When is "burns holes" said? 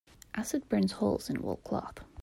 0.67-1.29